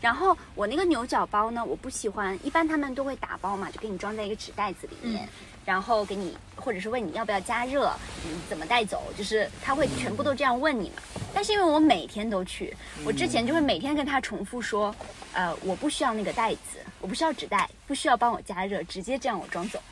[0.00, 5.28] 然后我那个牛角包呢，我不喜欢，一般他们都会打包嘛，就给你装在一个纸袋子里面，
[5.66, 7.92] 然后给你，或者是问你要不要加热，
[8.24, 11.02] 你怎么带走，就是他会全部都这样问你嘛。
[11.34, 12.74] 但是因为我每天都去，
[13.04, 14.94] 我之前就会每天跟他重复说，
[15.34, 19.82] 呃，我不需要那个袋子，我不需要纸袋，不需要帮我加热，直接这样我装走，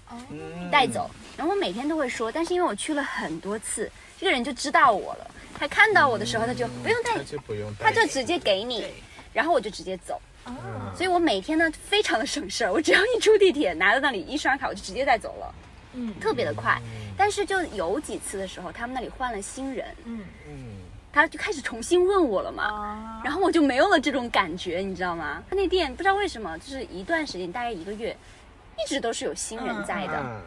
[0.70, 1.10] 带走。
[1.36, 8.86] 然后我每天都会说，但是因为我去了很多次，这个人就知道我了，他看到我的时候他就不用带，他就不用，他就直接给你。
[9.32, 10.20] 然后我就直接走，
[10.94, 15.54] 所以我每天呢非常的省事儿，我只要一出地铁拿到那里一刷卡，我就直接带走了，
[15.94, 16.80] 嗯，特别的快。
[17.16, 20.20] 但是就有几次的时候，他们那里换了新人，嗯。
[20.48, 20.54] 嗯，
[21.12, 25.42] 他就开始重新问我了嘛，然后我就没有了这种感觉，你知道吗？
[25.48, 28.16] 他那店不知道为什么，就是一段时间大概一个月，
[28.84, 30.40] 一直都是有新人在的，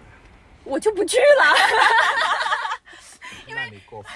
[0.65, 1.55] 我就不去了。
[3.47, 4.11] 因为你过分，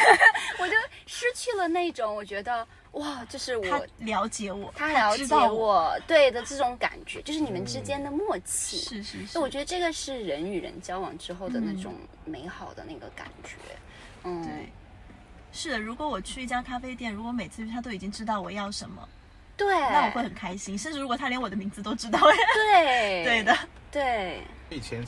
[0.58, 0.74] 我就
[1.06, 8.78] 失去了那种我觉得哇，就是我了解我，他了解我，对的这种感觉，就是你们之间的默契。
[8.78, 13.56] 是是是，我觉得这个是人与人交往之后的那种美好的那个感觉。
[14.24, 14.72] 嗯，对，
[15.52, 15.78] 是的。
[15.78, 19.08] 如果我去一家咖啡店，如果每次他都已经知道我要什么，
[19.56, 20.76] 对，那我会很开心。
[20.76, 23.56] 甚至如果他连我的名字都知道，对， 对的，
[23.90, 24.40] 对。
[24.70, 25.04] 以前。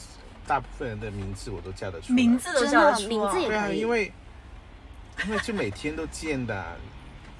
[0.49, 4.11] 大部分人的名字我都叫得出，名字都叫得出，名字也可以，因为
[5.27, 6.65] 因为就每天都见的，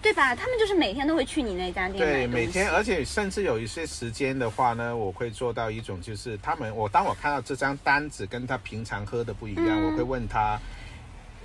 [0.03, 0.35] 对吧？
[0.35, 10.61] 他们就是每天都会去你那家店，对，每天，而且甚至有一些时间的话呢，我会做到一种，就是他们，我当我看到这张单子跟他平常喝的不一样，我会问他，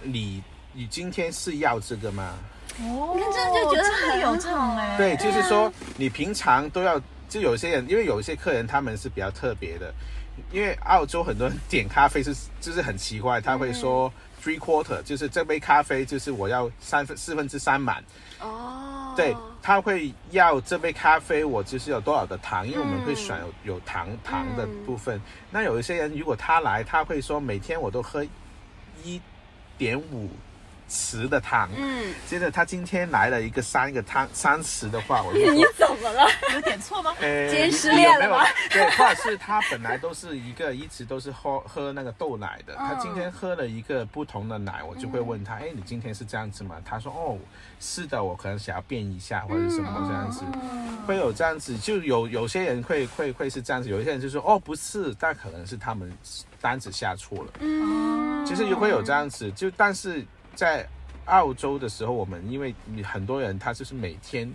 [0.01, 2.37] 你你今天是要这个吗？
[2.81, 6.99] 哦，你看这就觉得很有这种哎，对，就是说你平常都要，
[7.29, 9.93] 就有些人，因为有一些客人他们是比较特别的。
[10.53, 18.01] 因为澳洲很多人点咖啡是就是很奇怪，他会说 three quarter，就是这杯咖啡就是我要三分四分之三满。
[18.39, 19.13] 哦。
[19.17, 25.19] 对，他会要这杯咖啡我就是有多少的糖，因为我们会选有有糖糖的部分。
[25.49, 28.23] 那有一些人如果他来，他会说每天我都喝
[29.03, 29.19] 一
[29.77, 30.29] 点五。
[30.93, 36.29] 匙的汤，嗯，接着他今天来了一个三个汤三匙的话，我 你怎么了？
[36.53, 37.11] 有点错吗？
[37.19, 38.45] 呃，今天失恋了吗？
[38.69, 46.75] 对，或者是他本来都是一个一直都是喝喝那个豆奶的，他今天喝了一个不同的奶，我就会问他，哎，你今天是这样子吗？
[46.85, 47.37] 他说，哦，
[47.79, 50.45] 是的，我可能想要变一下或者什么这样子，
[51.07, 56.15] 会有这样子，就有有些人会会会是这样子，有一些人就说，哦，不是，但可能是他们
[56.61, 60.23] 单子下错了，嗯，其实也会有这样子，就但是。
[60.55, 60.87] 在
[61.25, 64.51] 澳洲的时候，我们因为很多人他就是每天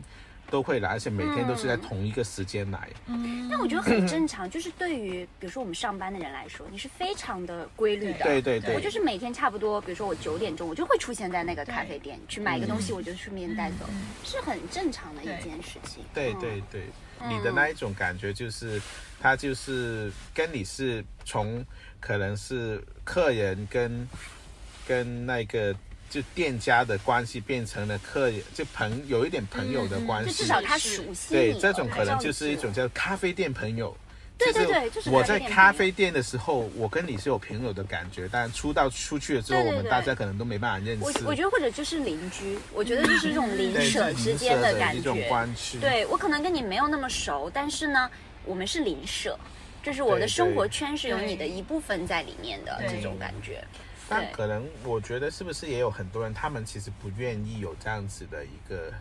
[0.51, 2.89] 都会来，而且每天都是在同一个时间来。
[3.07, 4.49] 嗯，那我觉得很正常。
[4.49, 8.25] 就是对于比如说我们上班的人来说，你是非常的规律的。
[8.25, 8.75] 对对对。
[8.75, 13.87] 我就是每天差不多，比如说我九点钟我就会出现在那个咖啡店去买一个东西，我就顺便带走，
[14.25, 16.05] 是很正常的一件事情。
[16.15, 16.83] 对对对，
[17.29, 18.81] 你的那一种感觉就是，
[19.21, 21.65] 他就是跟你是从
[21.99, 24.09] 可能是客人跟
[24.87, 25.75] 跟那个。
[26.09, 33.97] 就店家的关系变成了客，就朋有一点朋友的关系，至少他熟悉对，这种可能就是一种叫咖啡店朋友。
[34.39, 41.03] 对对对，就是我在咖啡店的时候，我跟你是有朋友的感觉，但出到出去了之后，我们大家可能都没办法认识。
[41.03, 45.29] 我我觉得或者就是邻居，我觉得就是这种邻舍之间的感觉。
[45.81, 48.09] 对我可能跟你没有那么熟，但是呢，
[48.45, 49.37] 我们是邻舍，
[49.83, 53.65] 就是我的生活圈是有你的一部分在里面的这种感觉。
[54.09, 58.93] 但可能我觉得是不是也有很多人，他们其实不愿意有这样子的一个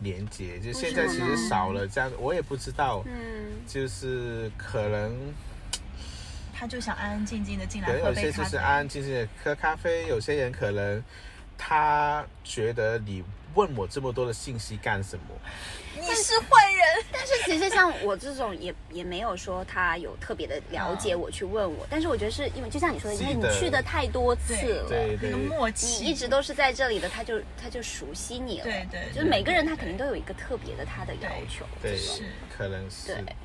[0.00, 5.16] 连接，就现在其实少了这样，我也不知道，嗯，就是可能
[6.52, 11.02] 他就想安安静静的进来喝有些就是安安静静的喝咖啡，有些人可能
[11.64, 13.22] 他觉得你。
[13.54, 15.24] 问我这么多的信息干什么？
[15.94, 17.04] 你是坏人。
[17.12, 32.22] 但是其实像我这种也也没有说他有特别的了解我去问我，但是我觉得是因为就像你说的，因为你去的太多次了，对对，默契，你一直都是在这里的，他就他就熟悉你了，对对，就是每个人他肯定都有一个特别的他的要求，对，是
[32.56, 33.08] 可能是。
[33.08, 33.36] 对，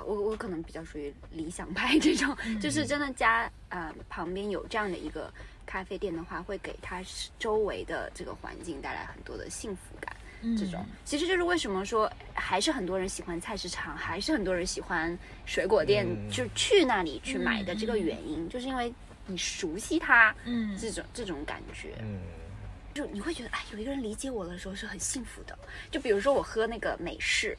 [0.00, 5.32] 我我可能比较属于理想派这种，就是真的家啊旁边有这样的一个。
[5.72, 7.02] 咖啡店的话，会给他
[7.38, 10.14] 周围的这个环境带来很多的幸福感。
[10.58, 18.92] 这种其实就是为什么说还是很多人喜欢菜市场，还是很多人喜欢水果店，就去那里去买的这个原因，就是因为
[19.24, 22.20] 你熟悉它，嗯，这种这种感觉，嗯，
[22.92, 25.58] 就你会觉得哎，有一个人理解我的时候是很幸福的。
[25.90, 27.56] 就比如说我喝那个美式，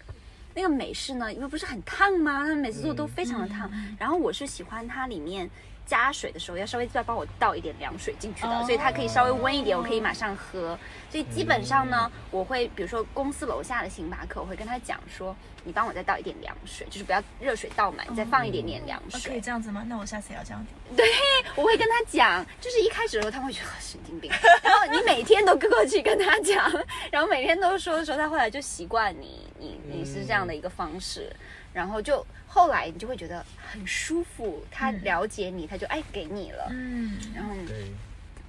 [0.53, 2.45] 那个美式呢，因为不是很烫吗？
[2.45, 5.49] 它每次做都非常的烫，然后我是喜欢它里面。
[5.85, 10.77] 加水的时候要稍微再帮我倒一点凉水进去的，所以它可以稍微温一点，我可以马上喝。
[11.09, 19.31] 所以基本上呢，我会比如说公司楼下的星巴克，我会跟他讲说，你帮我再倒一点凉水，就是不要热水倒满，再放一点点凉水。
[19.31, 19.85] 可以这样子吗？
[19.87, 20.95] 那我下次也要这样子。
[20.95, 21.05] 对，
[21.55, 24.31] 我会跟他讲，就是一开始的时候他会觉得神经病，
[24.63, 26.71] 然后你每天都过去跟他讲，
[27.11, 31.31] 然后每天都说的时候，他后来就习惯你，你你是这样的一个方式，
[31.71, 36.67] 然后就后来你就会觉得很舒服，他了解你，他就哎给你了。
[36.69, 37.91] 嗯，然后对。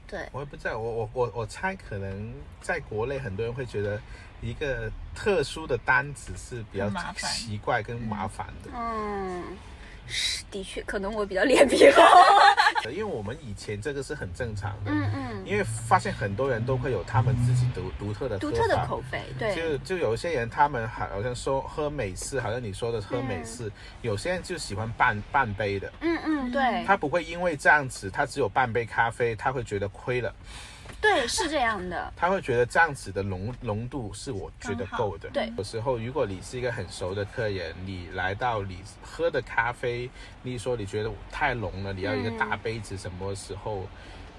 [0.07, 3.99] 对，我也不知道，我我我我猜，可能在国内很多人会觉得
[4.43, 8.71] 一个特殊的单子是比较奇怪跟麻烦的。
[8.75, 9.43] 嗯。
[10.07, 12.03] 是，的确，可能我比较脸皮厚。
[12.91, 30.35] 因为我们以前这个是很正常的，嗯嗯，因为发现很多人都会有他们自己独独特的独特的口味，对，就就有一些人他们好像说喝美式，好像你说的喝美式，有些人就喜欢半半杯的，嗯嗯，对，他不会因为这样子，他只有半杯咖啡，他会觉得亏了。
[31.05, 32.11] 对，是这样的。
[32.17, 35.29] 他会觉得这样子的浓浓度是我觉得够的。
[35.29, 40.09] 对，有时候如果你是一个很熟的客人，你来到你喝的咖啡，
[40.43, 43.87] 你说你觉得太浓了，你要一个大杯子，什么时候？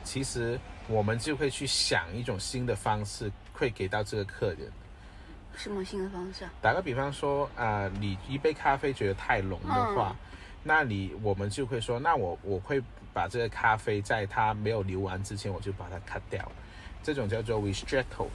[0.03, 4.71] 其实我们就会去想一种新的方式，会给到这个客人。
[5.55, 6.47] 什么新的方式？
[6.61, 10.15] 打个比方说，啊，你一杯咖啡觉得太浓的话，
[10.63, 12.81] 那你我们就会说，那我我会。
[13.15, 16.45] 把这个咖啡在它没有流完之前，我就把它 cut 掉。
[17.01, 18.27] 这种叫做 ristretto，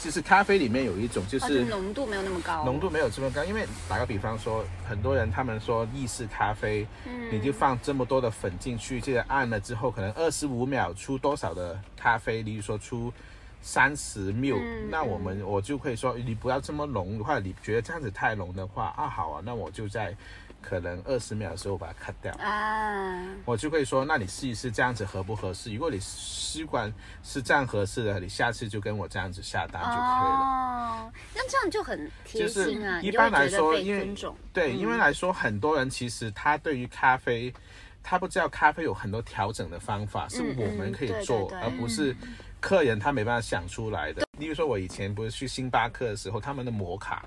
[0.00, 3.42] 就是咖啡里面有一种就是浓度没有那么高，浓度没有这么高。
[3.42, 12.42] 因为打个比方说，很多人他们说意式咖啡，嗯，你就放这么多的粉进去，这个按了之后，可能二十五秒出多少的咖啡？
[12.42, 13.12] 例如说出
[13.60, 14.60] 三十 ml，
[14.90, 20.14] 那我们我就会说，你不要这么浓的话，你觉得这样子太浓的话啊，好啊，那我就在。
[20.62, 25.72] 可能二十秒的时候把它 cut 掉啊，我就会说，那你试一试这样子合不合适？
[25.72, 26.92] 如果你习惯
[27.22, 30.40] 是这样合适的，你下次就跟我这样子下单就可以了。
[30.40, 33.00] 哦，那这样就很贴心啊。
[33.00, 34.14] 一般来说，因为
[34.52, 37.52] 对，因为来说，很多人其实他对于咖啡，
[38.02, 42.14] 他不知道咖啡有很多调整的方法，是我们可以做，而不是
[42.60, 44.26] 客人他没办法想出来的。
[44.38, 47.24] 例如说，我以前不是去星巴克的时候，他们的摩卡。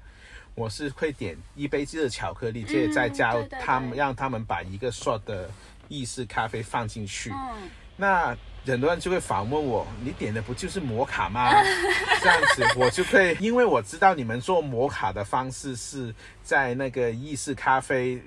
[0.56, 5.50] 我是会点一杯热巧克力，再加他们，让他们把一个 shot 的
[5.88, 7.32] 意式咖啡放进去。
[7.32, 11.52] 嗯，那很多人就会反问我：“你点的不就是摩卡吗？”
[12.22, 18.22] 这样子，我就会，因为我知道你们做摩卡的方式是在那个意式咖啡。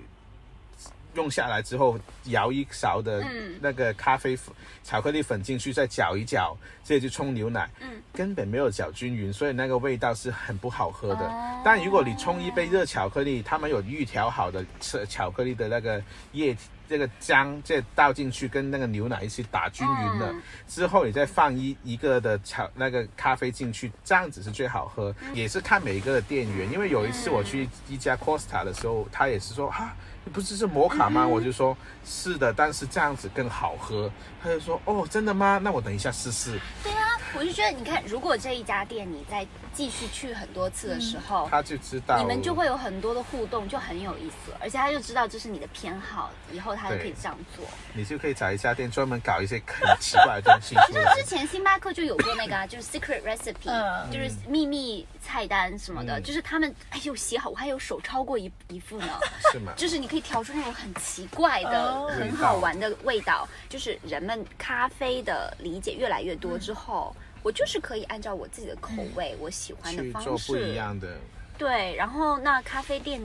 [1.16, 3.24] 用下来之后，舀一勺的
[3.60, 4.54] 那个咖啡粉、
[4.84, 11.60] 巧克力粉进去，再搅一搅，接着就冲牛奶，嗯，根本没有搅均匀，所以那个味道是很不好喝的。
[11.64, 16.02] 但如果你冲一杯热巧克力，他们有预调好的吃巧克力的那个
[16.32, 20.32] 液体，这个浆再倒进去，跟那个牛奶一起打均匀了
[20.68, 25.14] 之后，你再放一一个的巧那个咖啡进去，这样子是最好喝。
[25.32, 29.96] 也是看每一个的店员，因为有一次我去一家 Costa 的时候，他也是说哈。
[30.32, 31.26] 不是是摩卡吗？
[31.26, 34.10] 我就说是的，但是这样子更好喝。
[34.42, 35.58] 他就说哦，真的吗？
[35.62, 36.58] 那我等一下试试。
[36.82, 44.52] 对啊，我就觉得你看，如果这一家店你再继续去很多次的时候，他就知道你们就会有很多的互动，就很有意思。
[44.60, 47.64] 而且他就知道这是你的偏好，以后他就可以这样做。
[47.92, 50.76] 你就可以找一家店专门搞一些很奇怪的东西。
[50.86, 59.08] 其实之前星巴克就有过那个，啊，就是 secret recipe，就是秘密菜单什么的，就是他们哎呦写好，我还有手抄过一一副呢。
[59.52, 59.72] 是吗？
[59.78, 60.15] 就是你可以。
[60.20, 71.16] 调出那种很奇怪的、很好玩的味道，就是人们咖啡的理解越来越多之后，我就是可以按照我自己的口味、我喜欢的方式做不一样的。
[71.58, 73.20] 对，然后那咖啡店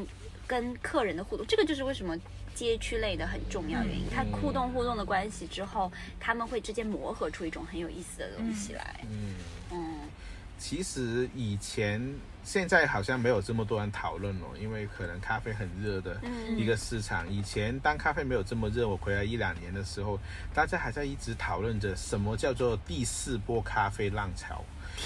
[0.47, 2.17] 跟客人的互动，这个就是为什么
[2.53, 4.05] 街区类的很重要原因。
[4.13, 9.01] 它互动互动的关系之后，他们会之间磨合出一种很有意思的东西来。
[9.09, 9.35] 嗯
[9.71, 9.95] 嗯，
[10.61, 11.99] 其实以前。
[12.43, 16.19] 现在好像没有这么多人讨论了，因为可能咖啡很热的
[16.57, 17.31] 一个市场。
[17.31, 20.19] 以前当咖啡没有这么热，我回来一两年的时候，
[20.51, 24.65] 大家还在一直讨论着什么叫做第四波咖啡浪潮。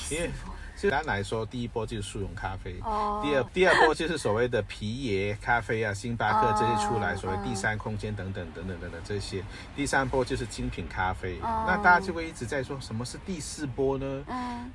[0.09, 0.31] 因为
[0.75, 2.73] 简单来说，第一波就是速溶咖啡，
[3.21, 9.43] 第二第二波就是所谓的皮爷咖啡啊、星巴克这些出来，所谓第三空间等等等等等等这些。
[9.75, 11.37] 第三波就是精品咖啡。
[11.41, 14.23] 那大家就会一直在说什么是第四波呢？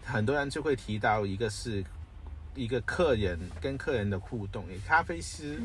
[0.05, 1.85] 很多人就会提到一个是。
[2.55, 5.61] 一个客人跟客人的互动，咖啡师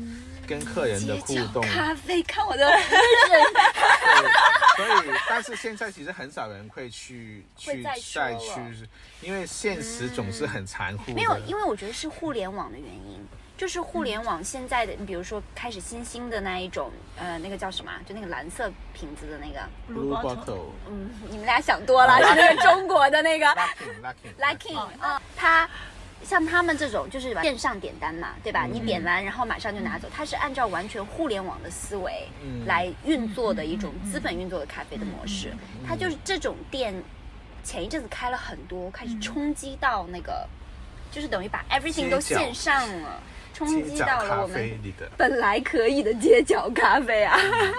[0.46, 2.66] 跟客人的互动，咖啡看我的
[4.76, 7.94] 所以，但是现在其实很少人会去去再
[8.38, 8.60] 去，
[9.20, 11.12] 因为现实总是很残酷。
[11.12, 13.26] 没有，因为我觉得是互联网的原因。
[13.56, 17.90] 就是互联网现在的，你比如说开始新兴的那一种，呃，那个叫什么？
[18.06, 19.66] 就那个蓝色瓶子的那个。
[19.90, 20.72] Blue bottle。
[20.86, 23.46] 嗯，你们俩想多了，是那个中国的那个。
[23.46, 24.76] Lucky，Lucky，Lucky。
[25.00, 25.66] 啊，它
[26.24, 28.64] 像他们这种就是线上点单嘛，对吧？
[28.64, 32.26] 你点完然后马上就拿走，它是按照完全互联网的思维
[32.66, 35.52] 来运作的一种资本运作的咖啡的模式。
[35.86, 36.94] 它就是这种店，
[37.62, 40.48] 前一阵子开了很多，开始冲击到那个，
[41.10, 43.22] 就是等于把 everything 都线上了。
[43.54, 44.70] 冲击到了我们
[45.16, 47.38] 本来可以的街角咖啡啊！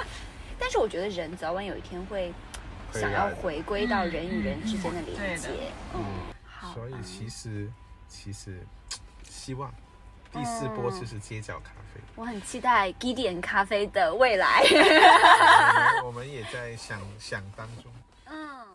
[0.57, 2.33] 但是我觉得人早晚有一天会
[2.91, 5.49] 想要回归到人与人之间的连接。
[5.93, 6.03] 嗯，
[6.43, 6.73] 好。
[6.73, 7.69] 所以其实
[8.07, 8.59] 其实
[9.29, 9.71] 希望
[10.31, 12.01] 第四波就是街角咖啡。
[12.15, 14.63] 我很期待 Gideon 咖啡的未来。
[16.05, 17.91] 我们也在想想当中。
[18.25, 18.65] 嗯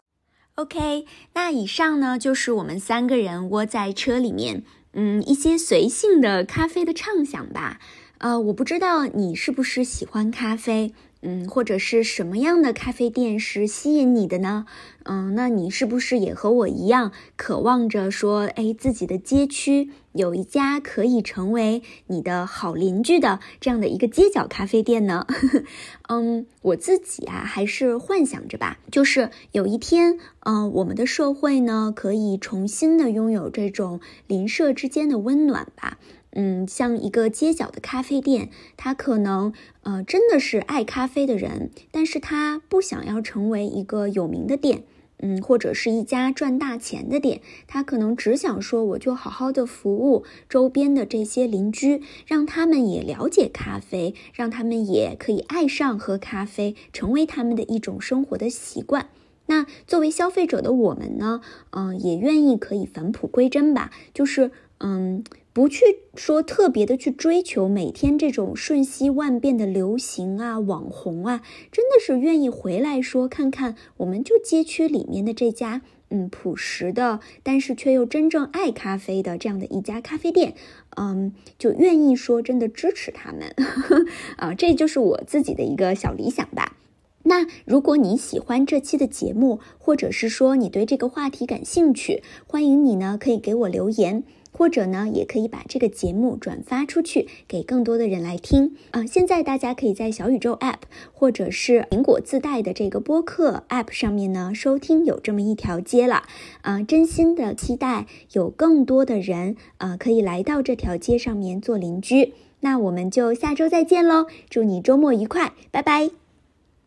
[0.55, 4.65] ，OK，那以上呢就是我们三个人窝在车里面。
[4.95, 7.81] 嗯，一些随性的咖啡的畅想吧。
[8.19, 10.95] 呃，我不知道你是不是喜欢咖啡。
[11.23, 14.67] 嗯，或者是什么样的咖啡店是吸引你的呢？
[15.05, 25.27] 嗯，那你是不是也和我一样，渴望着说，哎，自己的街区有一家可以成为你的好邻居的这样的一个街角咖啡店呢？
[26.09, 35.99] 嗯，我自己啊，还是幻想着吧，就是有一天，嗯，我们的社会呢，可以重新的拥有这种邻舍之间的温暖吧。
[36.35, 39.53] 嗯，像一个街角的咖啡店，他可能
[39.83, 44.85] 呃真的是爱咖啡的人，但是他不想要成为一个有名的店，
[45.19, 59.11] 嗯，或者是一家赚大钱的店，他可能只想说，我就好好的服务周边的这些邻居，让他们也了解咖啡，让他们也可以爱上喝咖啡，成为他们的一种生活的习惯。
[59.47, 65.23] 那作为消费者的我们呢，嗯，也愿意可以返璞归真吧，就是嗯。
[65.53, 65.85] 不去
[66.15, 80.55] 说特别的去追求每天这种瞬息万变的流行啊、网红啊，真的是愿意回来说看看，我们就街区里面的这家，嗯，朴实的，但是却又真正爱咖啡的这样的一家咖啡店，
[80.97, 83.55] 嗯，就愿意说真的支持他们，
[84.39, 86.79] 啊，这就是我自己的一个小理想吧。
[87.25, 94.25] 那如果你喜欢这期的节目，或者是说你对这个话题感兴趣，欢迎你呢可以给我留言。
[94.63, 99.05] 或者呢，也可以把这个节目转发出去，给更多的人来听啊！
[99.05, 100.83] 现在大家可以在小宇宙 App
[101.13, 106.23] 或者是苹果自带的这个播客 App 上面呢收听，有这么一条街了
[106.61, 106.81] 啊！
[106.85, 112.33] 真心的期待有更多的人啊，可以来到这条街上面做邻居。
[112.61, 114.29] 那我们就下周再见喽！
[114.49, 116.22] 祝你周末愉快，拜拜。